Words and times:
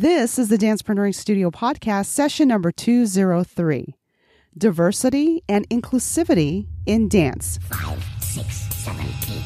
This 0.00 0.38
is 0.38 0.46
the 0.48 0.56
Dancepreneuring 0.56 1.12
Studio 1.12 1.50
podcast, 1.50 2.06
session 2.06 2.46
number 2.46 2.70
203 2.70 3.96
Diversity 4.56 5.42
and 5.48 5.68
Inclusivity 5.70 6.68
in 6.86 7.08
Dance. 7.08 7.58
Five, 7.64 8.00
six, 8.20 8.58
seven, 8.76 9.04
eight. 9.04 9.42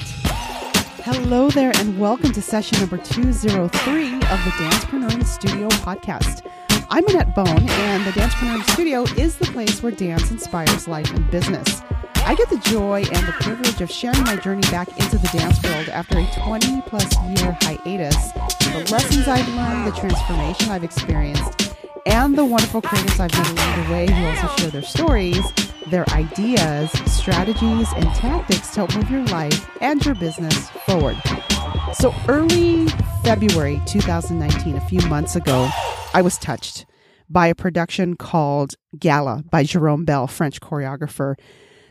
Hello 1.06 1.48
there, 1.48 1.72
and 1.76 1.98
welcome 1.98 2.32
to 2.32 2.42
session 2.42 2.78
number 2.80 2.98
203 2.98 4.14
of 4.14 4.20
the 4.20 4.50
Dancepreneuring 4.60 5.24
Studio 5.24 5.70
podcast. 5.70 6.46
I'm 6.90 7.08
Annette 7.08 7.34
Bone, 7.34 7.48
and 7.48 8.04
the 8.04 8.10
Dancepreneuring 8.10 8.70
Studio 8.74 9.04
is 9.16 9.36
the 9.36 9.46
place 9.46 9.82
where 9.82 9.90
dance 9.90 10.30
inspires 10.30 10.86
life 10.86 11.10
and 11.14 11.30
business. 11.30 11.80
I 12.24 12.34
get 12.36 12.48
the 12.50 12.58
joy 12.58 13.02
and 13.12 13.26
the 13.26 13.34
privilege 13.40 13.80
of 13.80 13.90
sharing 13.90 14.20
my 14.22 14.36
journey 14.36 14.62
back 14.70 14.88
into 14.98 15.18
the 15.18 15.28
dance 15.36 15.60
world 15.62 15.88
after 15.88 16.18
a 16.18 16.26
20 16.44 16.82
plus 16.82 17.16
year 17.26 17.56
hiatus, 17.62 18.32
the 18.32 18.88
lessons 18.92 19.26
I've 19.26 19.48
learned, 19.48 19.88
the 19.88 19.98
transformation 19.98 20.70
I've 20.70 20.84
experienced, 20.84 21.74
and 22.06 22.38
the 22.38 22.44
wonderful 22.44 22.80
creators 22.80 23.18
I've 23.18 23.32
met 23.32 23.50
along 23.50 23.84
the 23.84 23.92
way 23.92 24.06
who 24.10 24.26
also 24.26 24.46
share 24.56 24.70
their 24.70 24.82
stories, 24.82 25.52
their 25.88 26.08
ideas, 26.10 26.90
strategies, 27.06 27.88
and 27.92 28.04
tactics 28.14 28.68
to 28.74 28.86
help 28.86 28.94
move 28.94 29.10
your 29.10 29.24
life 29.26 29.68
and 29.80 30.04
your 30.04 30.14
business 30.14 30.70
forward. 30.86 31.16
So, 31.92 32.14
early 32.28 32.86
February 33.24 33.82
2019, 33.86 34.76
a 34.76 34.80
few 34.88 35.00
months 35.08 35.34
ago, 35.34 35.68
I 36.14 36.22
was 36.22 36.38
touched 36.38 36.86
by 37.28 37.48
a 37.48 37.54
production 37.54 38.14
called 38.16 38.74
Gala 38.98 39.42
by 39.50 39.64
Jerome 39.64 40.04
Bel, 40.04 40.28
French 40.28 40.60
choreographer 40.60 41.34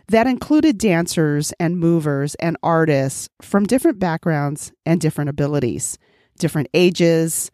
that 0.07 0.27
included 0.27 0.77
dancers 0.77 1.53
and 1.59 1.79
movers 1.79 2.35
and 2.35 2.57
artists 2.63 3.29
from 3.41 3.65
different 3.65 3.99
backgrounds 3.99 4.71
and 4.85 4.99
different 4.99 5.29
abilities, 5.29 5.97
different 6.37 6.67
ages, 6.73 7.51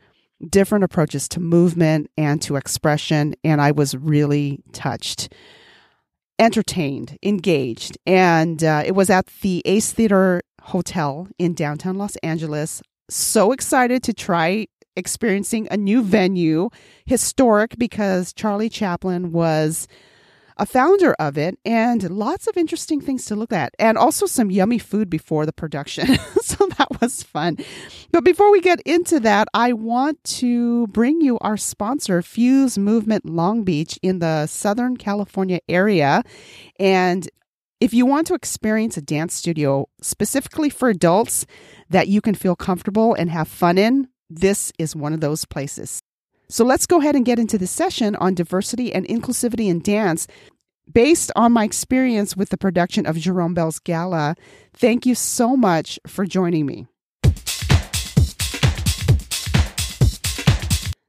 different 0.50 0.84
approaches 0.84 1.28
to 1.30 1.40
movement 1.40 2.10
and 2.18 2.41
to 2.44 2.55
expression. 2.55 3.36
And 3.44 3.62
I 3.62 3.72
was 3.72 3.96
really 3.96 4.60
touched, 4.72 5.34
entertained, 6.40 7.18
engaged. 7.24 7.98
And 8.05 8.64
uh, 8.64 8.84
it 8.86 8.93
was 8.93 9.10
at 9.10 9.27
the 9.41 9.62
Ace 9.66 9.91
Theater 9.91 10.41
Hotel 10.62 11.27
in 11.40 11.54
downtown 11.54 11.98
Los 11.98 12.16
Angeles. 12.18 12.82
So 13.10 13.52
excited 13.52 14.04
to 14.04 14.14
try 14.14 14.68
experiencing 14.98 15.68
a 15.70 15.77
new 15.77 16.02
venue, 16.02 16.70
historic 17.05 17.77
because 17.77 18.34
Charlie 18.34 18.70
Chaplin 18.70 19.32
was 19.32 19.88
a 20.58 20.66
founder 20.66 21.13
of 21.13 21.38
it, 21.38 21.58
and 21.66 22.10
lots 22.10 22.48
of 22.48 22.58
interesting 22.58 23.00
things 23.00 23.26
to 23.26 23.36
look 23.36 23.54
at, 23.54 23.74
and 23.80 23.98
also 23.98 24.26
some 24.26 24.52
yummy 24.52 24.80
food 24.80 25.10
before 25.10 25.46
the 25.46 25.54
production. 25.54 26.08
so 26.41 26.68
that 26.77 27.02
was 27.02 27.24
fun. 27.24 27.58
But 28.12 28.24
before 28.24 28.52
we 28.52 28.62
get 28.62 28.82
into 28.82 29.20
that, 29.22 29.48
I 29.54 29.74
want 29.74 30.24
to 30.26 30.88
bring 30.88 31.22
you 31.22 31.38
our 31.40 31.58
sponsor, 31.58 32.22
Fuse 32.22 32.77
Movement 32.77 33.26
Long 33.26 33.64
Beach 33.64 33.99
in 34.02 34.20
the 34.20 34.48
Southern 34.48 34.98
California 34.98 35.60
area. 35.70 36.24
And 36.80 37.30
if 37.80 37.94
you 37.94 38.05
want 38.05 38.27
to 38.27 38.34
experience 38.34 38.98
a 38.98 39.02
dance 39.02 39.36
studio 39.36 39.88
specifically 40.02 40.70
for 40.70 40.90
adults 40.90 41.46
that 41.90 42.08
you 42.08 42.21
can 42.21 42.34
feel 42.34 42.55
comfortable 42.55 43.14
and 43.14 43.30
have 43.30 43.48
fun 43.48 43.77
in, 43.77 44.08
this 44.30 44.74
is 44.77 44.96
one 44.96 45.14
of 45.14 45.21
those 45.21 45.46
places. 45.46 46.02
So 46.49 46.63
let's 46.63 46.85
go 46.85 46.99
ahead 46.99 47.15
and 47.15 47.26
get 47.26 47.40
into 47.40 47.57
the 47.57 47.67
session 47.67 48.15
on 48.15 48.34
diversity 48.34 48.93
and 48.93 49.05
inclusivity 49.07 49.67
in 49.67 49.81
dance. 49.81 50.27
Based 50.90 51.29
on 51.35 51.51
my 51.51 51.65
experience 51.65 52.37
with 52.37 52.49
the 52.49 52.57
production 52.57 53.05
of 53.05 53.17
Jerome 53.17 53.53
Bel's 53.53 53.79
Gala, 53.79 54.35
thank 54.73 55.05
you 55.05 55.13
so 55.13 55.57
much 55.57 55.99
for 56.07 56.25
joining 56.25 56.65
me. 56.65 56.87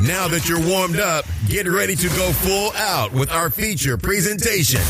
Now 0.02 0.30
that 0.30 0.48
you're 0.48 0.66
warmed 0.66 1.00
up, 1.00 1.26
get 1.48 1.68
ready 1.68 1.96
to 1.96 2.08
go 2.10 2.32
full 2.32 2.72
out 2.76 3.12
with 3.12 3.30
our 3.32 3.50
feature 3.50 3.98
presentation. 3.98 4.82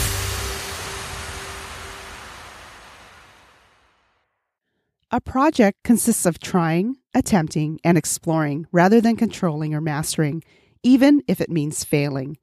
A 5.12 5.20
project 5.20 5.84
consists 5.84 6.28
of 6.28 6.40
trying, 6.40 6.97
attempting, 7.16 7.80
and 7.84 7.97
exploring 7.97 8.68
rather 8.72 9.02
than 9.02 9.16
controlling 9.16 9.74
or 9.74 9.81
mastering, 9.81 10.44
even 10.84 11.24
if 11.28 11.42
it 11.42 11.50
means 11.50 11.84
failing. 11.84 12.38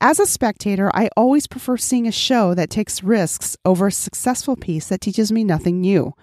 As 0.00 0.18
a 0.18 0.26
spectator, 0.26 0.90
I 0.94 1.10
always 1.18 1.46
prefer 1.46 1.76
seeing 1.76 2.06
a 2.06 2.12
show 2.12 2.54
that 2.54 2.70
takes 2.70 3.02
risks 3.02 3.58
over 3.64 3.88
a 3.88 3.92
successful 3.92 4.56
piece 4.56 4.88
that 4.88 5.02
teaches 5.02 5.30
me 5.30 5.44
nothing 5.44 5.82
new. 5.82 6.14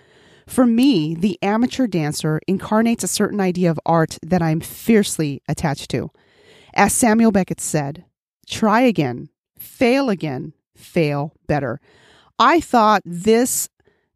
For 0.48 0.66
me, 0.66 1.14
the 1.14 1.38
amateur 1.44 1.86
dancer 1.86 2.40
incarnates 2.48 3.04
a 3.04 3.08
certain 3.08 3.40
idea 3.40 3.70
of 3.70 3.80
art 3.86 4.18
that 4.24 4.42
I'm 4.42 4.62
fiercely 4.62 5.44
attached 5.48 5.92
to. 5.92 6.10
As 6.74 6.94
Samuel 6.94 7.32
Beckett 7.32 7.62
said, 7.62 8.06
try 8.48 8.82
again, 8.82 9.30
fail 9.60 10.10
again, 10.10 10.54
fail 10.76 11.34
better. 11.46 11.80
I 12.40 12.60
thought 12.60 13.02
this 13.06 13.70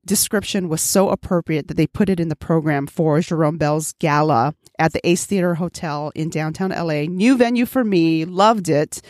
description 0.05 0.69
was 0.69 0.81
so 0.81 1.09
appropriate 1.09 1.67
that 1.67 1.77
they 1.77 1.87
put 1.87 2.09
it 2.09 2.19
in 2.19 2.29
the 2.29 2.35
program 2.35 2.87
for 2.87 3.19
Jerome 3.21 3.57
Bel's 3.57 3.93
gala 3.93 4.55
at 4.77 4.93
the 4.93 5.07
Ace 5.07 5.25
Theater 5.25 5.55
Hotel 5.55 6.11
in 6.15 6.29
downtown 6.29 6.69
LA. 6.69 7.01
New 7.01 7.37
venue 7.37 7.65
for 7.65 7.83
me, 7.83 8.25
loved 8.25 8.69
it 8.69 9.01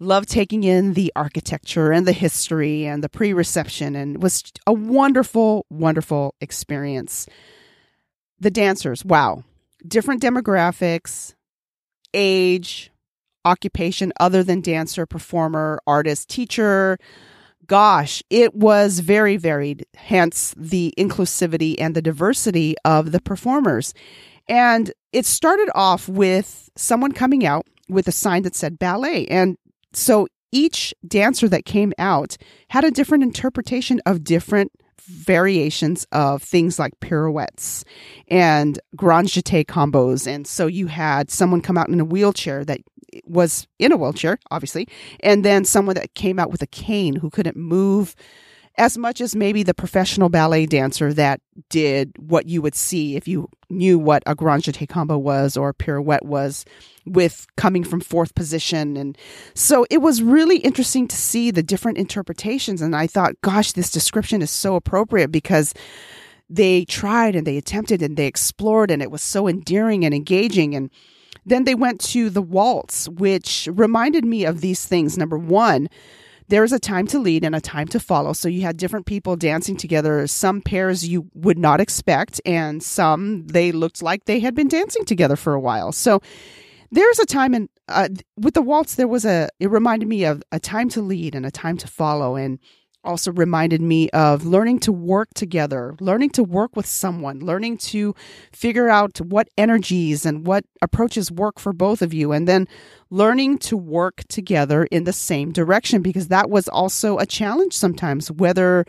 loved 0.00 0.28
taking 0.28 0.64
in 0.64 0.94
the 0.94 1.12
architecture 1.16 1.92
and 1.92 2.06
the 2.06 2.12
history 2.12 2.84
and 2.86 3.02
the 3.02 3.08
pre 3.08 3.32
reception, 3.32 3.96
and 3.96 4.22
was 4.22 4.42
a 4.66 4.72
wonderful, 4.72 5.66
wonderful 5.70 6.34
experience. 6.40 7.26
The 8.40 8.50
dancers, 8.50 9.04
wow, 9.04 9.44
different 9.86 10.22
demographics, 10.22 11.34
age, 12.12 12.90
occupation 13.44 14.12
other 14.18 14.42
than 14.42 14.60
dancer, 14.60 15.06
performer, 15.06 15.80
artist, 15.86 16.28
teacher. 16.28 16.98
Gosh, 17.66 18.22
it 18.30 18.54
was 18.54 19.00
very 19.00 19.36
varied, 19.36 19.86
hence 19.94 20.54
the 20.56 20.92
inclusivity 20.98 21.76
and 21.78 21.94
the 21.94 22.02
diversity 22.02 22.74
of 22.84 23.12
the 23.12 23.20
performers. 23.20 23.94
And 24.48 24.92
it 25.12 25.24
started 25.24 25.70
off 25.74 26.08
with 26.08 26.70
someone 26.76 27.12
coming 27.12 27.46
out 27.46 27.66
with 27.88 28.08
a 28.08 28.12
sign 28.12 28.42
that 28.42 28.54
said 28.54 28.78
ballet. 28.78 29.26
And 29.26 29.56
so 29.92 30.26
each 30.52 30.94
dancer 31.06 31.48
that 31.48 31.64
came 31.64 31.92
out 31.98 32.36
had 32.68 32.84
a 32.84 32.90
different 32.90 33.24
interpretation 33.24 34.00
of 34.06 34.24
different 34.24 34.72
variations 35.06 36.06
of 36.12 36.42
things 36.42 36.78
like 36.78 36.98
pirouettes 37.00 37.84
and 38.28 38.78
grand 38.96 39.28
jeté 39.28 39.64
combos. 39.64 40.26
And 40.26 40.46
so 40.46 40.66
you 40.66 40.86
had 40.86 41.30
someone 41.30 41.60
come 41.60 41.76
out 41.76 41.88
in 41.88 42.00
a 42.00 42.04
wheelchair 42.04 42.64
that 42.64 42.80
was 43.24 43.66
in 43.78 43.92
a 43.92 43.96
wheelchair, 43.96 44.38
obviously, 44.50 44.88
and 45.20 45.44
then 45.44 45.64
someone 45.64 45.94
that 45.96 46.14
came 46.14 46.38
out 46.38 46.50
with 46.50 46.62
a 46.62 46.66
cane 46.66 47.16
who 47.16 47.30
couldn't 47.30 47.56
move 47.56 48.14
as 48.76 48.98
much 48.98 49.20
as 49.20 49.36
maybe 49.36 49.62
the 49.62 49.74
professional 49.74 50.28
ballet 50.28 50.66
dancer 50.66 51.12
that 51.12 51.40
did 51.68 52.12
what 52.18 52.46
you 52.46 52.60
would 52.60 52.74
see 52.74 53.14
if 53.14 53.28
you 53.28 53.48
knew 53.70 53.98
what 53.98 54.22
a 54.26 54.34
grand 54.34 54.62
jeté 54.62 54.88
combo 54.88 55.16
was 55.16 55.56
or 55.56 55.68
a 55.68 55.74
pirouette 55.74 56.24
was 56.24 56.64
with 57.06 57.46
coming 57.56 57.84
from 57.84 58.00
fourth 58.00 58.34
position. 58.34 58.96
And 58.96 59.16
so 59.54 59.86
it 59.90 59.98
was 59.98 60.22
really 60.22 60.58
interesting 60.58 61.06
to 61.06 61.16
see 61.16 61.50
the 61.50 61.62
different 61.62 61.98
interpretations. 61.98 62.82
And 62.82 62.96
i 62.96 63.06
thought 63.06 63.40
gosh 63.42 63.72
this 63.72 63.92
description 63.92 64.42
is 64.42 64.50
so 64.50 64.74
appropriate 64.74 65.30
because 65.30 65.72
they 66.50 66.84
tried 66.84 67.36
and 67.36 67.46
they 67.46 67.56
attempted 67.56 68.02
and 68.02 68.16
they 68.16 68.26
explored 68.26 68.90
and 68.90 69.02
it 69.02 69.10
was 69.10 69.22
so 69.22 69.46
endearing 69.46 70.04
and 70.04 70.14
engaging. 70.14 70.74
And 70.74 70.90
then 71.46 71.64
they 71.64 71.74
went 71.74 72.00
to 72.00 72.30
the 72.30 72.42
waltz 72.42 73.08
which 73.08 73.68
reminded 73.72 74.24
me 74.24 74.44
of 74.44 74.60
these 74.60 74.84
things 74.84 75.18
number 75.18 75.38
one 75.38 75.88
there's 76.48 76.72
a 76.72 76.78
time 76.78 77.06
to 77.06 77.18
lead 77.18 77.44
and 77.44 77.54
a 77.54 77.60
time 77.60 77.88
to 77.88 77.98
follow. 77.98 78.32
So 78.32 78.48
you 78.48 78.62
had 78.62 78.76
different 78.76 79.06
people 79.06 79.36
dancing 79.36 79.76
together, 79.76 80.26
some 80.26 80.60
pairs 80.60 81.06
you 81.06 81.28
would 81.34 81.58
not 81.58 81.80
expect, 81.80 82.40
and 82.44 82.82
some 82.82 83.46
they 83.46 83.72
looked 83.72 84.02
like 84.02 84.24
they 84.24 84.40
had 84.40 84.54
been 84.54 84.68
dancing 84.68 85.04
together 85.04 85.36
for 85.36 85.54
a 85.54 85.60
while. 85.60 85.92
So 85.92 86.20
there's 86.90 87.18
a 87.18 87.26
time 87.26 87.54
in 87.54 87.68
uh, 87.88 88.08
with 88.36 88.54
the 88.54 88.62
waltz 88.62 88.94
there 88.94 89.08
was 89.08 89.24
a 89.24 89.48
it 89.58 89.70
reminded 89.70 90.08
me 90.08 90.24
of 90.24 90.42
a 90.52 90.60
time 90.60 90.88
to 90.90 91.02
lead 91.02 91.34
and 91.34 91.44
a 91.44 91.50
time 91.50 91.76
to 91.76 91.88
follow 91.88 92.36
and 92.36 92.58
also 93.04 93.32
reminded 93.32 93.80
me 93.80 94.08
of 94.10 94.44
learning 94.44 94.80
to 94.80 94.92
work 94.92 95.28
together, 95.34 95.94
learning 96.00 96.30
to 96.30 96.42
work 96.42 96.76
with 96.76 96.86
someone, 96.86 97.40
learning 97.40 97.78
to 97.78 98.14
figure 98.52 98.88
out 98.88 99.20
what 99.20 99.48
energies 99.56 100.26
and 100.26 100.46
what 100.46 100.64
approaches 100.82 101.30
work 101.30 101.58
for 101.58 101.72
both 101.72 102.02
of 102.02 102.14
you, 102.14 102.32
and 102.32 102.48
then 102.48 102.66
learning 103.10 103.58
to 103.58 103.76
work 103.76 104.22
together 104.28 104.84
in 104.84 105.04
the 105.04 105.12
same 105.12 105.52
direction 105.52 106.02
because 106.02 106.28
that 106.28 106.50
was 106.50 106.68
also 106.68 107.18
a 107.18 107.26
challenge 107.26 107.74
sometimes, 107.74 108.30
whether 108.30 108.84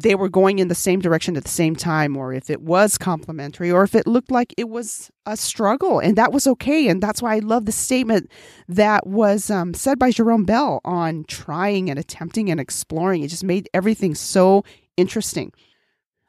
they 0.00 0.14
were 0.14 0.28
going 0.28 0.60
in 0.60 0.68
the 0.68 0.74
same 0.74 1.00
direction 1.00 1.36
at 1.36 1.42
the 1.42 1.50
same 1.50 1.74
time, 1.74 2.16
or 2.16 2.32
if 2.32 2.50
it 2.50 2.62
was 2.62 2.96
complementary, 2.96 3.70
or 3.70 3.82
if 3.82 3.94
it 3.96 4.06
looked 4.06 4.30
like 4.30 4.54
it 4.56 4.68
was 4.68 5.10
a 5.26 5.36
struggle, 5.36 5.98
and 5.98 6.16
that 6.16 6.32
was 6.32 6.46
okay. 6.46 6.88
And 6.88 7.02
that's 7.02 7.20
why 7.20 7.34
I 7.34 7.40
love 7.40 7.66
the 7.66 7.72
statement 7.72 8.30
that 8.68 9.06
was 9.06 9.50
um, 9.50 9.74
said 9.74 9.98
by 9.98 10.12
Jerome 10.12 10.44
Bel 10.44 10.80
on 10.84 11.24
trying 11.26 11.90
and 11.90 11.98
attempting 11.98 12.48
and 12.48 12.60
exploring. 12.60 13.24
It 13.24 13.28
just 13.28 13.44
made 13.44 13.68
everything 13.74 14.14
so 14.14 14.64
interesting. 14.96 15.52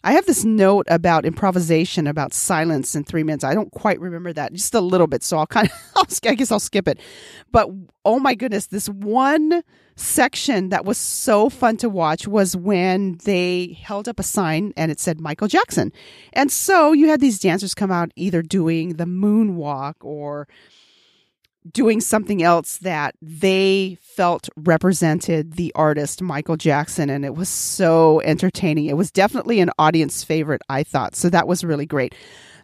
I 0.02 0.14
have 0.14 0.26
this 0.26 0.46
note 0.46 0.88
about 0.90 1.26
improvisation, 1.26 2.08
about 2.08 2.34
silence 2.34 2.96
in 2.96 3.04
three 3.04 3.24
minutes. 3.24 3.44
I 3.44 3.54
don't 3.54 3.72
quite 3.72 4.00
remember 4.00 4.32
that, 4.32 4.54
just 4.54 4.74
a 4.74 4.80
little 4.80 5.08
bit. 5.08 5.24
So 5.24 5.38
I'll 5.38 5.48
kind 5.48 5.70
of, 5.70 6.08
I 6.26 6.36
guess 6.36 6.52
I'll 6.52 6.60
skip 6.60 6.88
it. 6.88 7.00
But 7.52 7.70
oh 8.06 8.20
my 8.20 8.34
goodness, 8.34 8.68
this 8.68 8.88
one 8.88 9.62
section 9.98 10.70
that 10.70 10.86
was 10.86 10.98
so 10.98 11.50
fun 11.50 11.76
to 11.78 11.90
watch 11.90 12.28
was 12.28 12.56
when 12.56 13.18
they 13.26 13.78
held 13.82 14.08
up 14.08 14.20
a 14.20 14.24
sign 14.24 14.74
and 14.78 14.90
it 14.90 15.02
said 15.02 15.20
Michael 15.20 15.50
Jackson. 15.50 15.92
And 16.32 16.50
so 16.50 16.94
you 16.94 17.10
had 17.10 17.20
these 17.20 17.40
dancers 17.40 17.76
come 17.76 17.92
out 17.92 18.12
either 18.16 18.42
doing 18.42 18.94
the 18.94 19.06
moonwalk 19.06 19.96
or 20.00 20.48
doing 21.72 22.02
something 22.02 22.42
else 22.42 22.78
that 22.78 23.16
they 23.22 23.98
felt 24.02 24.50
represented 24.56 25.54
the 25.54 25.72
artist 25.76 26.22
Michael 26.22 26.58
Jackson 26.58 27.10
and 27.10 27.24
it 27.24 27.36
was 27.36 27.50
so 27.50 28.22
entertaining. 28.22 28.86
It 28.86 28.98
was 28.98 29.12
definitely 29.12 29.60
an 29.60 29.72
audience 29.78 30.24
favorite, 30.24 30.62
I 30.70 30.84
thought. 30.84 31.16
So 31.16 31.30
that 31.30 31.48
was 31.48 31.64
really 31.64 31.86
great. 31.86 32.16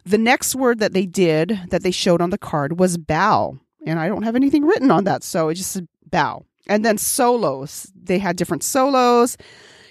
The 0.04 0.18
next 0.18 0.54
word 0.54 0.78
that 0.78 0.92
they 0.92 1.06
did 1.06 1.60
that 1.70 1.82
they 1.82 1.90
showed 1.90 2.20
on 2.20 2.30
the 2.30 2.38
card 2.38 2.78
was 2.78 2.96
bow. 2.96 3.58
And 3.86 3.98
I 3.98 4.08
don't 4.08 4.24
have 4.24 4.36
anything 4.36 4.64
written 4.64 4.90
on 4.90 5.04
that, 5.04 5.22
so 5.22 5.48
it 5.48 5.54
just 5.54 5.72
said 5.72 5.88
bow. 6.10 6.44
And 6.66 6.84
then 6.84 6.98
solos. 6.98 7.92
They 7.94 8.18
had 8.18 8.36
different 8.36 8.64
solos. 8.64 9.36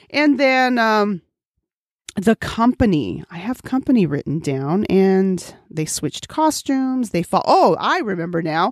And 0.09 0.39
then 0.39 0.77
um 0.77 1.21
the 2.15 2.35
company. 2.35 3.23
I 3.29 3.37
have 3.37 3.63
company 3.63 4.05
written 4.05 4.39
down 4.39 4.85
and 4.85 5.55
they 5.69 5.85
switched 5.85 6.27
costumes. 6.27 7.09
They 7.09 7.23
fall. 7.23 7.43
Oh, 7.45 7.75
I 7.79 7.99
remember 7.99 8.41
now. 8.41 8.71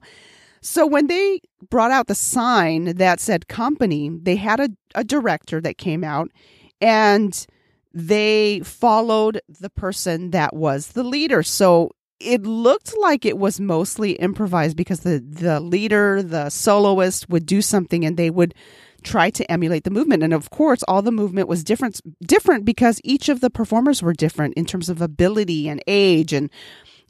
So 0.64 0.88
when 0.88 1.08
they 1.08 1.42
brought 1.70 1.92
out 1.92 2.08
the 2.08 2.16
sign 2.16 2.96
that 2.96 3.20
said 3.20 3.48
company, 3.48 4.10
they 4.10 4.38
had 4.38 4.60
a, 4.60 4.70
a 4.96 5.04
director 5.04 5.60
that 5.62 5.78
came 5.78 6.04
out 6.04 6.32
and 6.80 7.46
they 7.94 8.62
followed 8.64 9.42
the 9.48 9.70
person 9.70 10.32
that 10.32 10.56
was 10.56 10.88
the 10.90 11.04
leader. 11.04 11.44
So 11.44 11.92
it 12.20 12.44
looked 12.44 12.98
like 12.98 13.26
it 13.26 13.38
was 13.38 13.60
mostly 13.60 14.14
improvised 14.14 14.78
because 14.78 15.02
the 15.02 15.20
the 15.20 15.60
leader, 15.60 16.24
the 16.24 16.50
soloist 16.50 17.30
would 17.30 17.46
do 17.46 17.62
something 17.62 18.06
and 18.06 18.16
they 18.16 18.30
would 18.30 18.56
try 19.04 19.30
to 19.30 19.52
emulate 19.52 19.84
the 19.84 19.92
movement 19.92 20.24
and 20.24 20.34
of 20.34 20.50
course 20.50 20.82
all 20.88 21.02
the 21.02 21.12
movement 21.12 21.50
was 21.50 21.62
different 21.62 22.00
different 22.26 22.64
because 22.64 23.02
each 23.04 23.28
of 23.28 23.42
the 23.42 23.50
performers 23.50 24.02
were 24.02 24.14
different 24.14 24.54
in 24.54 24.64
terms 24.64 24.88
of 24.88 25.02
ability 25.02 25.68
and 25.68 25.84
age 25.88 26.32
and 26.32 26.50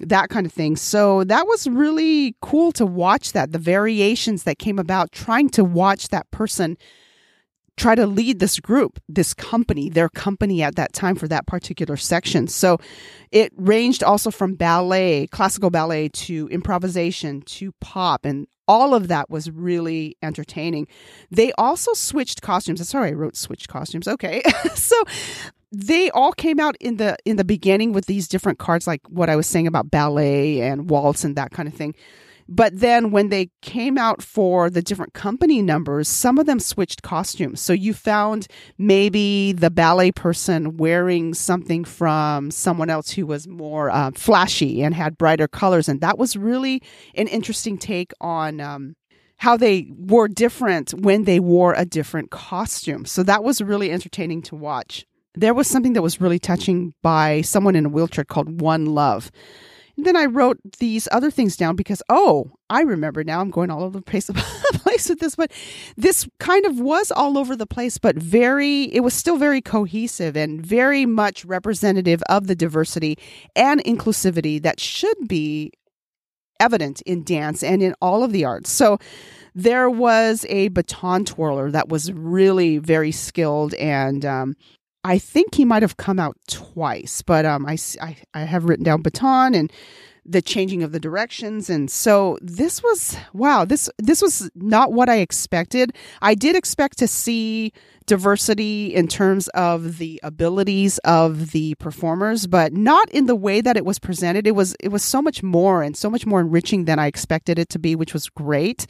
that 0.09 0.29
kind 0.29 0.45
of 0.45 0.53
thing. 0.53 0.75
So 0.75 1.23
that 1.25 1.47
was 1.47 1.67
really 1.67 2.35
cool 2.41 2.71
to 2.73 2.85
watch 2.85 3.33
that 3.33 3.51
the 3.51 3.59
variations 3.59 4.44
that 4.44 4.59
came 4.59 4.79
about 4.79 5.11
trying 5.11 5.50
to 5.51 5.63
watch 5.63 6.09
that 6.09 6.29
person 6.31 6.77
try 7.75 7.95
to 7.95 8.05
lead 8.05 8.39
this 8.39 8.59
group, 8.59 9.00
this 9.09 9.33
company, 9.33 9.89
their 9.89 10.09
company 10.09 10.61
at 10.61 10.75
that 10.75 10.94
time 10.94 11.15
for 11.15 11.27
that 11.27 11.47
particular 11.47 11.97
section. 11.97 12.47
So 12.47 12.77
it 13.31 13.51
ranged 13.55 14.03
also 14.03 14.29
from 14.29 14.53
ballet, 14.53 15.27
classical 15.27 15.71
ballet 15.71 16.09
to 16.09 16.47
improvisation 16.50 17.41
to 17.41 17.71
pop 17.81 18.25
and 18.25 18.47
all 18.67 18.94
of 18.94 19.09
that 19.09 19.29
was 19.29 19.51
really 19.51 20.15
entertaining. 20.21 20.88
They 21.29 21.51
also 21.53 21.94
switched 21.94 22.41
costumes. 22.41 22.88
Sorry, 22.88 23.09
I 23.09 23.13
wrote 23.13 23.35
switched 23.35 23.67
costumes. 23.67 24.07
Okay. 24.07 24.41
so 24.75 25.03
they 25.74 26.12
all 26.12 26.31
came 26.31 26.60
out 26.60 26.78
in 26.80 26.98
the 26.98 27.18
in 27.25 27.38
the 27.38 27.44
beginning 27.44 27.94
with 27.94 28.06
these 28.06 28.28
different 28.28 28.60
cards 28.60 28.86
like 28.86 29.02
what 29.10 29.30
I 29.30 29.36
was 29.36 29.48
saying 29.48 29.66
about 29.66 29.90
ballet 29.90 30.62
and 30.62 30.90
waltz 30.90 31.24
and 31.24 31.36
that 31.36 31.52
kind 31.52 31.68
of 31.68 31.74
thing. 31.74 31.96
But 32.48 32.80
then 32.80 33.10
when 33.12 33.30
they 33.30 33.50
came 33.62 33.98
out 33.98 34.22
for 34.22 34.70
the 34.70 34.81
different 34.81 35.14
company 35.14 35.62
numbers, 35.62 36.08
some 36.08 36.38
of 36.38 36.46
them 36.46 36.60
switched 36.60 37.02
costumes. 37.02 37.62
So 37.62 37.74
you 37.74 37.94
found 37.94 38.48
maybe 38.78 39.54
the 39.54 39.72
ballet 39.72 40.12
person 40.12 40.78
wearing 40.78 41.34
something 41.34 41.86
from 41.86 42.52
someone 42.52 42.90
else 42.90 43.12
who 43.12 43.25
was 43.25 43.48
more 43.48 43.90
uh, 43.90 44.12
flashy 44.14 44.84
and 44.84 44.94
had 44.94 45.18
brighter 45.18 45.48
colors. 45.48 45.88
And 45.88 46.02
that 46.02 46.20
was 46.20 46.36
really 46.36 46.84
an 47.16 47.28
interesting 47.28 47.78
take 47.78 48.12
on. 48.22 48.60
Um, 48.60 48.96
how 49.38 49.58
they 49.58 49.88
were 49.98 50.30
different 50.30 50.92
when 50.92 51.25
they 51.25 51.38
wore 51.38 51.74
a 51.74 51.84
different 51.84 52.31
costume. 52.31 53.04
So 53.04 53.24
that 53.24 53.44
was 53.44 53.62
really 53.62 53.92
entertaining 53.92 54.42
to 54.44 54.56
watch. 54.56 55.06
There 55.35 55.53
was 55.53 55.68
something 55.68 55.94
that 55.94 56.01
was 56.01 56.21
really 56.21 56.39
touching 56.39 56.94
by 57.01 57.41
someone 57.41 57.75
in 57.75 57.85
a 57.85 57.89
wheelchair 57.89 58.24
called 58.24 58.62
One 58.62 58.85
Love. 58.85 59.31
And 59.95 60.06
then 60.06 60.15
I 60.15 60.25
wrote 60.25 60.59
these 60.80 61.07
other 61.12 61.30
things 61.30 61.56
down 61.56 61.75
because, 61.75 62.01
oh, 62.09 62.51
I 62.69 62.81
remember 62.81 63.24
now. 63.24 63.41
I'm 63.41 63.51
going 63.51 63.69
all 63.69 63.83
over 63.83 64.00
the 64.00 64.03
place, 64.03 64.30
place 64.74 65.07
with 65.07 65.19
this, 65.19 65.35
but 65.35 65.51
this 65.97 66.27
kind 66.39 66.65
of 66.65 66.80
was 66.80 67.12
all 67.12 67.38
over 67.38 67.56
the 67.56 67.68
place, 67.68 68.00
but 68.00 68.15
very, 68.15 68.83
it 68.85 69.01
was 69.01 69.13
still 69.13 69.38
very 69.38 69.62
cohesive 69.62 70.35
and 70.35 70.65
very 70.65 71.06
much 71.06 71.45
representative 71.45 72.24
of 72.27 72.47
the 72.47 72.56
diversity 72.56 73.18
and 73.56 73.83
inclusivity 73.83 74.62
that 74.63 74.79
should 74.79 75.27
be 75.27 75.71
evident 76.59 77.01
in 77.01 77.24
dance 77.24 77.62
and 77.62 77.83
in 77.83 77.94
all 78.01 78.24
of 78.24 78.31
the 78.31 78.45
arts. 78.45 78.71
So 78.71 78.97
there 79.53 79.89
was 79.89 80.45
a 80.50 80.69
baton 80.69 81.25
twirler 81.25 81.69
that 81.69 81.89
was 81.89 82.12
really 82.12 82.79
very 82.79 83.12
skilled 83.12 83.75
and 83.75 84.25
um, 84.25 84.56
I 85.03 85.17
think 85.17 85.55
he 85.55 85.65
might 85.65 85.81
have 85.81 85.97
come 85.97 86.19
out 86.19 86.38
twice, 86.47 87.21
but 87.21 87.45
um, 87.45 87.65
I, 87.65 87.77
I, 88.01 88.17
I 88.33 88.41
have 88.41 88.65
written 88.65 88.85
down 88.85 89.01
baton 89.01 89.53
and 89.53 89.71
the 90.25 90.41
changing 90.41 90.83
of 90.83 90.91
the 90.91 91.00
directions. 91.00 91.69
And 91.69 91.91
so 91.91 92.38
this 92.41 92.81
was 92.81 93.17
wow 93.33 93.65
this 93.65 93.89
this 93.97 94.21
was 94.21 94.50
not 94.55 94.94
what 94.94 95.09
i 95.09 95.17
expected. 95.17 95.94
I 96.21 96.35
did 96.35 96.55
expect 96.55 96.97
to 97.00 97.07
see 97.07 97.73
diversity 98.05 98.94
in 98.94 99.07
terms 99.07 99.47
of 99.50 99.97
the 99.97 100.19
abilities 100.23 100.97
of 101.00 101.51
the 101.51 101.75
performers, 101.75 102.47
but 102.47 102.73
not 102.73 103.09
in 103.11 103.25
the 103.25 103.35
way 103.35 103.61
that 103.61 103.77
it 103.77 103.85
was 103.85 104.00
presented. 104.00 104.47
It 104.47 104.55
was 104.55 104.75
it 104.79 104.89
was 104.89 105.03
so 105.03 105.21
much 105.21 105.44
more 105.44 105.83
and 105.83 105.95
so 105.95 106.09
much 106.09 106.25
more 106.25 106.39
enriching 106.39 106.85
than 106.85 107.00
I 107.00 107.07
expected 107.07 107.59
it 107.59 107.69
to 107.69 107.79
be, 107.79 107.95
which 107.95 108.13
was 108.13 108.29
great. 108.29 108.88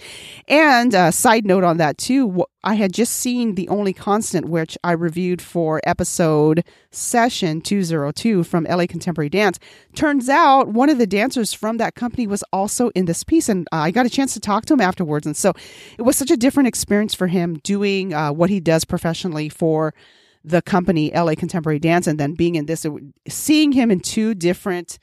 And 0.47 0.93
uh, 0.95 1.11
side 1.11 1.45
note 1.45 1.63
on 1.63 1.77
that 1.77 1.97
too, 1.97 2.45
I 2.65 2.75
had 2.75 2.93
just 2.93 3.13
seen 3.13 3.55
The 3.55 3.67
Only 3.67 3.91
Constant, 3.91 4.47
which 4.47 4.77
I 4.85 4.93
reviewed 4.93 5.41
for 5.41 5.81
episode 5.83 6.63
session 6.91 7.59
202 7.59 8.45
from 8.45 8.63
LA 8.63 8.85
Contemporary 8.87 9.27
Dance. 9.27 9.59
Turns 9.95 10.29
out 10.29 10.69
one 10.69 10.89
of 10.89 10.97
the 10.97 11.05
dancers 11.05 11.51
from 11.51 11.75
that 11.77 11.95
company 11.95 12.25
was 12.25 12.41
also 12.53 12.89
in 12.89 13.03
this 13.03 13.23
piece, 13.25 13.49
and 13.49 13.67
I 13.73 13.91
got 13.91 14.05
a 14.05 14.09
chance 14.09 14.33
to 14.35 14.39
talk 14.39 14.65
to 14.67 14.75
him 14.75 14.81
afterwards. 14.81 15.25
And 15.25 15.35
so 15.35 15.51
it 15.97 16.03
was 16.03 16.15
such 16.15 16.31
a 16.31 16.37
different 16.37 16.67
experience 16.67 17.13
for 17.13 17.27
him 17.27 17.55
doing 17.63 18.13
uh, 18.13 18.31
what 18.31 18.49
he 18.49 18.61
does 18.61 18.85
professionally 19.03 19.49
for 19.49 19.93
the 20.45 20.61
company 20.61 21.11
LA 21.13 21.35
Contemporary 21.35 21.79
Dance 21.79 22.07
and 22.07 22.17
then 22.19 22.33
being 22.33 22.55
in 22.55 22.67
this 22.67 22.85
seeing 23.27 23.73
him 23.73 23.91
in 23.91 23.99
two 23.99 24.33
different 24.33 24.97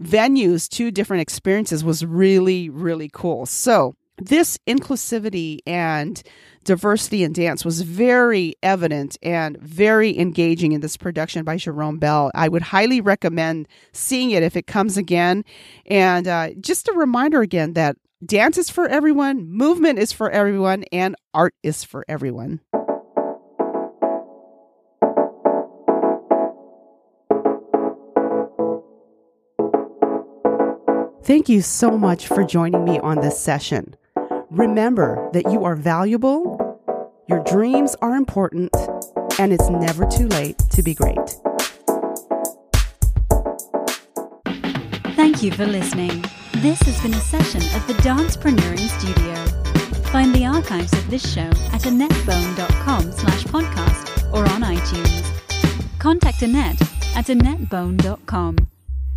venues, 0.00 0.68
two 0.68 0.90
different 0.90 1.22
experiences 1.22 1.82
was 1.82 2.04
really 2.04 2.68
really 2.68 3.10
cool. 3.12 3.46
So, 3.46 3.94
this 4.18 4.58
inclusivity 4.66 5.60
and 5.66 6.22
diversity 6.64 7.22
in 7.22 7.32
dance 7.32 7.64
was 7.64 7.80
very 7.82 8.54
evident 8.62 9.16
and 9.22 9.58
very 9.58 10.18
engaging 10.18 10.72
in 10.72 10.80
this 10.80 10.96
production 10.96 11.44
by 11.44 11.56
Jerome 11.56 11.98
Bel. 11.98 12.30
I 12.34 12.48
would 12.48 12.62
highly 12.62 13.00
recommend 13.00 13.68
seeing 13.92 14.32
it 14.32 14.42
if 14.42 14.56
it 14.56 14.66
comes 14.66 14.96
again. 14.96 15.44
And 15.86 16.26
uh, 16.26 16.50
just 16.60 16.88
a 16.88 16.92
reminder 16.92 17.40
again 17.40 17.74
that 17.74 17.96
dance 18.24 18.56
is 18.58 18.70
for 18.70 18.88
everyone, 18.88 19.48
movement 19.50 19.98
is 19.98 20.12
for 20.12 20.30
everyone, 20.30 20.84
and 20.92 21.14
art 21.34 21.54
is 21.62 21.84
for 21.84 22.04
everyone. 22.08 22.60
Thank 31.26 31.48
you 31.48 31.60
so 31.60 31.98
much 31.98 32.28
for 32.28 32.44
joining 32.44 32.84
me 32.84 33.00
on 33.00 33.16
this 33.16 33.36
session. 33.36 33.96
Remember 34.48 35.28
that 35.32 35.50
you 35.50 35.64
are 35.64 35.74
valuable, 35.74 36.80
your 37.28 37.42
dreams 37.42 37.96
are 38.00 38.14
important, 38.14 38.70
and 39.40 39.52
it's 39.52 39.68
never 39.68 40.06
too 40.06 40.28
late 40.28 40.56
to 40.70 40.84
be 40.84 40.94
great. 40.94 41.18
Thank 45.16 45.42
you 45.42 45.50
for 45.50 45.66
listening. 45.66 46.24
This 46.58 46.80
has 46.82 47.02
been 47.02 47.14
a 47.14 47.20
session 47.20 47.62
of 47.74 47.84
the 47.88 47.94
Dancepreneuring 48.04 48.86
Studio. 49.00 49.34
Find 50.12 50.32
the 50.32 50.46
archives 50.46 50.92
of 50.92 51.10
this 51.10 51.28
show 51.34 51.50
at 51.72 51.82
annetbone.com 51.82 53.10
slash 53.10 53.42
podcast 53.46 54.32
or 54.32 54.48
on 54.52 54.62
iTunes. 54.62 55.98
Contact 55.98 56.42
Annette 56.42 56.80
at 57.16 57.26
AnnetteBone.com. 57.26 58.58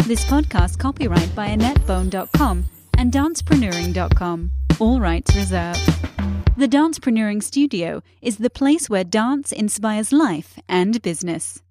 This 0.10 0.26
podcast 0.26 0.80
copyright 0.80 1.36
by 1.36 1.50
AnnetteBone.com 1.50 2.66
and 2.98 3.12
Dancepreneuring.com. 3.12 4.52
All 4.80 5.00
rights 5.00 5.36
reserved. 5.36 5.86
The 6.58 6.68
Dancepreneuring 6.68 7.44
Studio 7.44 8.02
is 8.20 8.38
the 8.38 8.50
place 8.50 8.90
where 8.90 9.04
dance 9.04 9.52
inspires 9.52 10.12
life 10.12 10.58
and 10.68 11.00
business. 11.04 11.62